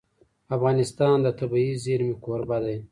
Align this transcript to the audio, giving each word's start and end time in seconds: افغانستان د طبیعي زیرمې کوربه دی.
افغانستان 0.55 1.15
د 1.25 1.27
طبیعي 1.39 1.73
زیرمې 1.85 2.15
کوربه 2.23 2.57
دی. 2.65 2.77